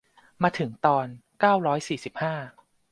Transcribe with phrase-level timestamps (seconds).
[0.43, 1.07] มาถึงตอน
[1.39, 2.33] เก้าร้อยสี่สิบห้า